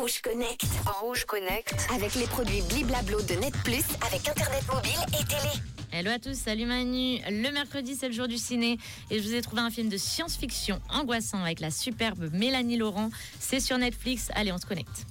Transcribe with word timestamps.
Rouge 0.00 0.22
Connect. 0.22 0.64
En 0.86 1.04
Rouge 1.04 1.26
Connect. 1.26 1.74
Avec 1.94 2.14
les 2.14 2.24
produits 2.24 2.62
Bliblablo 2.62 3.20
de 3.20 3.34
Net 3.34 3.52
Plus, 3.62 3.84
avec 4.06 4.26
Internet 4.26 4.62
mobile 4.72 4.98
et 5.08 5.24
télé. 5.26 5.52
Hello 5.92 6.10
à 6.10 6.18
tous, 6.18 6.32
salut 6.32 6.64
Manu. 6.64 7.18
Le 7.28 7.52
mercredi, 7.52 7.94
c'est 7.94 8.08
le 8.08 8.14
jour 8.14 8.26
du 8.26 8.38
ciné 8.38 8.78
et 9.10 9.20
je 9.20 9.28
vous 9.28 9.34
ai 9.34 9.42
trouvé 9.42 9.60
un 9.60 9.68
film 9.68 9.90
de 9.90 9.98
science-fiction 9.98 10.80
angoissant 10.88 11.42
avec 11.42 11.60
la 11.60 11.70
superbe 11.70 12.30
Mélanie 12.32 12.78
Laurent. 12.78 13.10
C'est 13.40 13.60
sur 13.60 13.76
Netflix. 13.76 14.28
Allez, 14.34 14.52
on 14.52 14.58
se 14.58 14.64
connecte. 14.64 15.04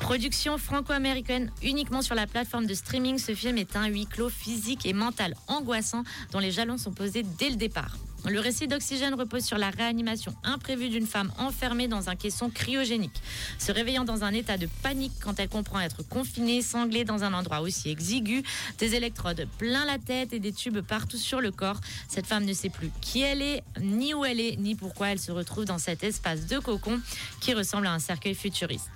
Production 0.00 0.58
franco-américaine 0.58 1.52
uniquement 1.62 2.02
sur 2.02 2.16
la 2.16 2.26
plateforme 2.26 2.66
de 2.66 2.74
streaming, 2.74 3.18
ce 3.18 3.36
film 3.36 3.58
est 3.58 3.76
un 3.76 3.86
huis 3.86 4.06
clos 4.06 4.28
physique 4.28 4.86
et 4.86 4.92
mental 4.92 5.36
angoissant 5.46 6.02
dont 6.32 6.40
les 6.40 6.50
jalons 6.50 6.78
sont 6.78 6.92
posés 6.92 7.22
dès 7.38 7.50
le 7.50 7.56
départ. 7.56 7.96
Le 8.26 8.40
récit 8.40 8.66
d'Oxygène 8.68 9.12
repose 9.12 9.44
sur 9.44 9.58
la 9.58 9.68
réanimation 9.68 10.34
imprévue 10.44 10.88
d'une 10.88 11.06
femme 11.06 11.30
enfermée 11.38 11.88
dans 11.88 12.08
un 12.08 12.16
caisson 12.16 12.48
cryogénique, 12.48 13.22
se 13.58 13.70
réveillant 13.70 14.04
dans 14.04 14.24
un 14.24 14.32
état 14.32 14.56
de 14.56 14.66
panique 14.82 15.12
quand 15.22 15.38
elle 15.38 15.50
comprend 15.50 15.80
être 15.80 16.02
confinée, 16.08 16.62
sanglée 16.62 17.04
dans 17.04 17.22
un 17.22 17.34
endroit 17.34 17.60
aussi 17.60 17.90
exigu, 17.90 18.42
des 18.78 18.94
électrodes 18.94 19.46
plein 19.58 19.84
la 19.84 19.98
tête 19.98 20.32
et 20.32 20.38
des 20.38 20.52
tubes 20.52 20.80
partout 20.80 21.18
sur 21.18 21.42
le 21.42 21.50
corps. 21.50 21.80
Cette 22.08 22.26
femme 22.26 22.46
ne 22.46 22.54
sait 22.54 22.70
plus 22.70 22.90
qui 23.02 23.20
elle 23.20 23.42
est, 23.42 23.62
ni 23.82 24.14
où 24.14 24.24
elle 24.24 24.40
est, 24.40 24.56
ni 24.56 24.74
pourquoi 24.74 25.08
elle 25.08 25.20
se 25.20 25.30
retrouve 25.30 25.66
dans 25.66 25.78
cet 25.78 26.02
espace 26.02 26.46
de 26.46 26.58
cocon 26.58 27.00
qui 27.42 27.52
ressemble 27.52 27.86
à 27.86 27.92
un 27.92 27.98
cercueil 27.98 28.34
futuriste. 28.34 28.90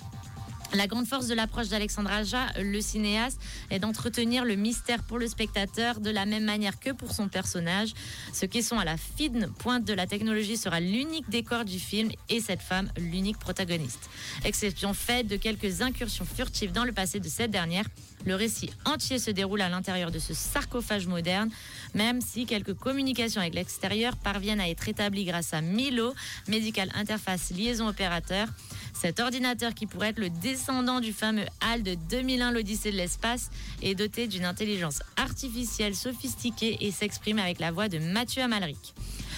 La 0.75 0.87
grande 0.87 1.07
force 1.07 1.29
de 1.29 1.35
l'approche 1.35 1.69
d'Alexandre 1.69 2.11
Aja, 2.11 2.47
le 2.61 2.81
cinéaste, 2.83 3.41
est 3.71 3.79
d'entretenir 3.79 4.45
le 4.45 4.55
mystère 4.55 5.03
pour 5.03 5.19
le 5.19 5.27
spectateur 5.27 5.99
de 5.99 6.11
la 6.11 6.27
même 6.27 6.45
manière 6.45 6.79
que 6.79 6.91
pour 6.91 7.13
son 7.13 7.29
personnage. 7.29 7.95
Ce 8.35 8.45
caisson 8.45 8.79
à 8.79 8.85
la 8.85 8.99
fine 8.99 9.49
pointe 9.59 9.85
de 9.85 9.95
la 9.95 10.07
technologie 10.07 10.59
sera 10.59 10.81
l'unique 10.81 11.29
décor 11.31 11.65
du 11.65 11.79
film 11.79 12.11
et 12.29 12.41
cette 12.41 12.61
femme 12.61 12.91
l'unique 12.99 13.39
protagoniste. 13.39 14.11
Exception 14.45 14.93
faite 14.93 15.27
de 15.27 15.37
quelques 15.37 15.81
incursions 15.81 16.27
furtives 16.27 16.73
dans 16.73 16.85
le 16.85 16.93
passé 16.93 17.19
de 17.19 17.29
cette 17.29 17.51
dernière, 17.51 17.87
le 18.27 18.35
récit 18.35 18.71
entier 18.85 19.19
se 19.19 19.31
déroule 19.31 19.61
à 19.63 19.69
l'intérieur 19.69 20.11
de 20.11 20.19
ce 20.19 20.35
sarcophage 20.35 21.07
moderne, 21.07 21.51
même 21.95 22.21
si 22.21 22.47
quelques 22.47 22.75
communications 22.75 23.41
avec 23.41 23.55
l'extérieur 23.55 24.17
parviennent 24.17 24.61
à 24.61 24.69
être 24.69 24.89
établies 24.89 25.25
grâce 25.25 25.55
à 25.55 25.61
Milo, 25.61 26.15
Medical 26.47 26.91
Interface 26.95 27.51
Liaison 27.51 27.89
Opérateur. 27.89 28.49
Cet 28.93 29.21
ordinateur 29.21 29.75
qui 29.75 29.87
pourrait 29.87 30.09
être 30.09 30.19
le 30.19 30.31
descendant 30.59 30.99
du 30.99 31.13
fameux 31.13 31.47
HAL 31.61 31.85
de 31.85 31.95
2001, 32.11 32.51
l'Odyssée 32.51 32.91
de 32.91 32.97
l'espace, 32.97 33.51
est 33.81 33.95
doté 33.95 34.27
d'une 34.27 34.45
intelligence 34.45 35.03
artificielle 35.17 35.95
sophistiquée 35.95 36.79
et 36.81 36.91
s'exprime 36.91 37.39
avec 37.39 37.61
la 37.61 37.71
voix 37.71 37.89
de 37.89 38.01
Mathieu 38.01 38.43
Amalric. 38.43 38.93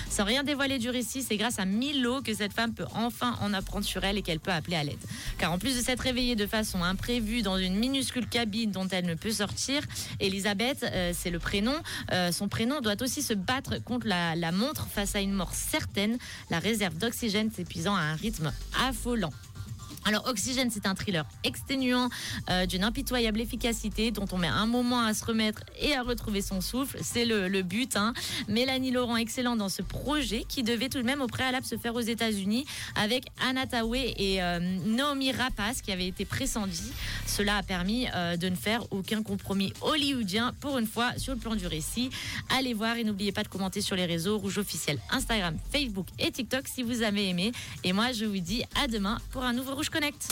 Sans 0.08 0.24
rien 0.24 0.44
dévoiler 0.44 0.78
du 0.78 0.88
récit, 0.88 1.22
c'est 1.22 1.36
grâce 1.36 1.58
à 1.58 1.66
Milo 1.66 2.22
que 2.22 2.32
cette 2.32 2.54
femme 2.54 2.72
peut 2.72 2.86
enfin 2.94 3.36
en 3.42 3.52
apprendre 3.52 3.84
sur 3.84 4.02
elle 4.02 4.16
et 4.16 4.22
qu'elle 4.22 4.40
peut 4.40 4.50
appeler 4.50 4.76
à 4.76 4.82
l'aide. 4.82 4.98
Car 5.36 5.52
en 5.52 5.58
plus 5.58 5.76
de 5.76 5.82
s'être 5.82 6.00
réveillée 6.00 6.36
de 6.36 6.46
façon 6.46 6.82
imprévue 6.82 7.42
dans 7.42 7.58
une 7.58 7.76
minuscule 7.76 8.26
cabine 8.26 8.70
dont 8.70 8.88
elle 8.88 9.04
ne 9.04 9.14
peut 9.14 9.30
sortir, 9.30 9.82
Elisabeth, 10.20 10.84
euh, 10.84 11.12
c'est 11.14 11.30
le 11.30 11.38
prénom, 11.38 11.74
euh, 12.12 12.32
son 12.32 12.48
prénom 12.48 12.80
doit 12.80 13.00
aussi 13.02 13.20
se 13.20 13.34
battre 13.34 13.76
contre 13.84 14.06
la, 14.06 14.36
la 14.36 14.52
montre 14.52 14.88
face 14.88 15.14
à 15.16 15.20
une 15.20 15.34
mort 15.34 15.52
certaine, 15.52 16.16
la 16.48 16.60
réserve 16.60 16.96
d'oxygène 16.96 17.50
s'épuisant 17.52 17.94
à 17.94 18.00
un 18.00 18.14
rythme 18.14 18.52
affolant. 18.88 19.32
Alors 20.06 20.26
Oxygène, 20.26 20.70
c'est 20.70 20.86
un 20.86 20.94
thriller 20.94 21.26
exténuant 21.44 22.08
euh, 22.48 22.66
d'une 22.66 22.84
impitoyable 22.84 23.40
efficacité 23.40 24.10
dont 24.10 24.26
on 24.32 24.38
met 24.38 24.48
un 24.48 24.66
moment 24.66 25.04
à 25.04 25.12
se 25.12 25.24
remettre 25.24 25.62
et 25.78 25.94
à 25.94 26.02
retrouver 26.02 26.40
son 26.40 26.60
souffle. 26.60 26.98
C'est 27.02 27.24
le, 27.24 27.62
but. 27.62 27.96
Hein. 27.96 28.14
Mélanie 28.48 28.90
Laurent, 28.90 29.16
excellent 29.16 29.56
dans 29.56 29.68
ce 29.68 29.82
projet 29.82 30.44
qui 30.48 30.62
devait 30.62 30.88
tout 30.88 30.98
de 30.98 31.04
même 31.04 31.20
au 31.20 31.26
préalable 31.26 31.66
se 31.66 31.76
faire 31.76 31.94
aux 31.94 32.00
États-Unis 32.00 32.64
avec 32.96 33.24
Anna 33.46 33.66
Tawai 33.66 34.14
et 34.16 34.42
euh, 34.42 34.58
Naomi 34.86 35.32
Rapace 35.32 35.82
qui 35.82 35.92
avait 35.92 36.06
été 36.06 36.24
pressenti. 36.24 36.92
Cela 37.26 37.58
a 37.58 37.62
permis 37.62 38.06
euh, 38.14 38.36
de 38.36 38.48
ne 38.48 38.56
faire 38.56 38.82
aucun 38.90 39.22
compromis 39.22 39.72
hollywoodien 39.82 40.54
pour 40.60 40.78
une 40.78 40.86
fois 40.86 41.12
sur 41.18 41.34
le 41.34 41.38
plan 41.38 41.54
du 41.54 41.66
récit. 41.66 42.10
Allez 42.56 42.72
voir 42.72 42.96
et 42.96 43.04
n'oubliez 43.04 43.32
pas 43.32 43.42
de 43.42 43.48
commenter 43.48 43.82
sur 43.82 43.96
les 43.96 44.06
réseaux 44.06 44.38
Rouge 44.38 44.58
officiel 44.58 44.98
Instagram, 45.10 45.56
Facebook 45.70 46.06
et 46.18 46.30
TikTok 46.30 46.66
si 46.66 46.82
vous 46.82 47.02
avez 47.02 47.28
aimé. 47.28 47.52
Et 47.84 47.92
moi, 47.92 48.12
je 48.12 48.24
vous 48.24 48.40
dis 48.40 48.64
à 48.82 48.86
demain 48.86 49.18
pour 49.30 49.42
un 49.44 49.52
nouveau 49.52 49.74
Rouge 49.74 49.89
Connect. 49.90 50.22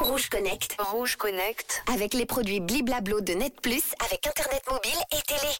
Rouge 0.00 0.28
Connect. 0.28 0.76
Rouge 0.78 1.16
Connect. 1.16 1.84
Avec 1.92 2.14
les 2.14 2.26
produits 2.26 2.60
Bliblablo 2.60 3.20
de 3.20 3.34
Net 3.34 3.60
Plus, 3.60 3.94
avec 4.04 4.26
Internet 4.26 4.62
mobile 4.70 5.00
et 5.12 5.22
télé. 5.22 5.52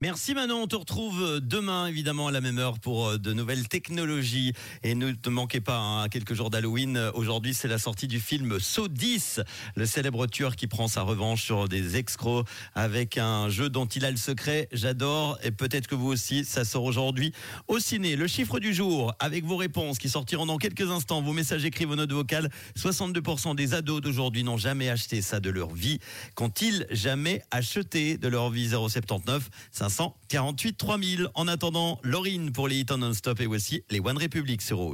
Merci 0.00 0.34
Manon, 0.34 0.62
on 0.62 0.66
te 0.66 0.74
retrouve 0.74 1.40
demain 1.40 1.86
évidemment 1.86 2.26
à 2.26 2.32
la 2.32 2.40
même 2.40 2.58
heure 2.58 2.80
pour 2.80 3.06
euh, 3.06 3.16
de 3.16 3.32
nouvelles 3.32 3.68
technologies 3.68 4.52
et 4.82 4.96
ne 4.96 5.12
te 5.12 5.30
manquez 5.30 5.60
pas 5.60 5.78
hein, 5.78 6.08
quelques 6.08 6.34
jours 6.34 6.50
d'Halloween. 6.50 6.98
Aujourd'hui 7.14 7.54
c'est 7.54 7.68
la 7.68 7.78
sortie 7.78 8.08
du 8.08 8.18
film 8.18 8.58
Saw 8.58 8.88
10, 8.88 9.40
le 9.76 9.86
célèbre 9.86 10.26
tueur 10.26 10.56
qui 10.56 10.66
prend 10.66 10.88
sa 10.88 11.02
revanche 11.02 11.44
sur 11.44 11.68
des 11.68 11.96
escrocs 11.96 12.44
avec 12.74 13.18
un 13.18 13.48
jeu 13.48 13.70
dont 13.70 13.86
il 13.86 14.04
a 14.04 14.10
le 14.10 14.16
secret. 14.16 14.68
J'adore 14.72 15.38
et 15.44 15.52
peut-être 15.52 15.86
que 15.86 15.94
vous 15.94 16.08
aussi, 16.08 16.44
ça 16.44 16.64
sort 16.64 16.84
aujourd'hui 16.84 17.32
au 17.68 17.78
ciné. 17.78 18.16
Le 18.16 18.26
chiffre 18.26 18.58
du 18.58 18.74
jour 18.74 19.14
avec 19.20 19.44
vos 19.44 19.56
réponses 19.56 19.98
qui 19.98 20.08
sortiront 20.08 20.46
dans 20.46 20.58
quelques 20.58 20.90
instants, 20.90 21.22
vos 21.22 21.32
messages 21.32 21.64
écrits, 21.64 21.84
vos 21.84 21.96
notes 21.96 22.12
vocales. 22.12 22.50
62% 22.76 23.54
des 23.54 23.74
ados 23.74 24.02
d'aujourd'hui 24.02 24.42
n'ont 24.42 24.58
jamais 24.58 24.90
acheté 24.90 25.22
ça 25.22 25.38
de 25.38 25.50
leur 25.50 25.72
vie. 25.72 26.00
Qu'ont-ils 26.34 26.84
jamais 26.90 27.42
acheté 27.52 28.18
de 28.18 28.26
leur 28.26 28.50
vie? 28.50 28.68
079 28.68 29.48
548 29.88 30.76
3000. 30.76 31.28
En 31.34 31.48
attendant, 31.48 31.98
Laurine 32.02 32.52
pour 32.52 32.68
les 32.68 32.80
hits 32.80 32.86
non-stop 32.96 33.40
et 33.40 33.46
voici 33.46 33.82
les 33.90 34.00
One 34.00 34.18
Republic 34.18 34.62
sur 34.62 34.78
Rouge. 34.78 34.92